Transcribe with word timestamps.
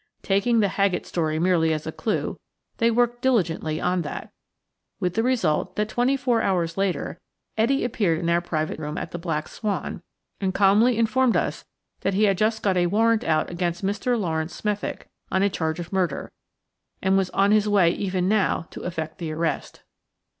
Taking 0.23 0.61
the 0.61 0.67
Haggett 0.67 1.05
story 1.05 1.37
merely 1.37 1.71
as 1.71 1.85
a 1.85 1.91
clue, 1.91 2.39
they 2.77 2.89
worked 2.89 3.21
diligently 3.21 3.79
on 3.79 4.01
that, 4.01 4.31
with 4.99 5.13
the 5.13 5.21
result 5.21 5.75
that 5.75 5.89
twenty 5.89 6.17
four 6.17 6.41
hours 6.41 6.75
later 6.75 7.19
Etty 7.55 7.83
appeared 7.85 8.17
in 8.17 8.27
our 8.27 8.41
private 8.41 8.79
room 8.79 8.97
at 8.97 9.11
the 9.11 9.19
"Black 9.19 9.47
Swan" 9.47 10.01
and 10.39 10.55
calmly 10.55 10.97
informed 10.97 11.37
us 11.37 11.65
that 11.99 12.15
he 12.15 12.23
had 12.23 12.39
just 12.39 12.63
got 12.63 12.77
a 12.77 12.87
warrant 12.87 13.23
out 13.23 13.51
against 13.51 13.85
Mr. 13.85 14.19
Laurence 14.19 14.55
Smethick 14.59 15.07
on 15.31 15.43
a 15.43 15.51
charge 15.51 15.79
of 15.79 15.93
murder, 15.93 16.31
and 17.03 17.15
was 17.15 17.29
on 17.29 17.51
his 17.51 17.69
way 17.69 17.91
even 17.91 18.27
now 18.27 18.67
to 18.71 18.81
effect 18.81 19.19
the 19.19 19.31
arrest. 19.31 19.83